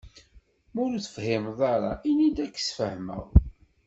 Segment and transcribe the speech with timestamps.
[0.73, 3.25] Ma ur t-tefhimeḍ ara ini-d ad ak-d-sfehmeɣ.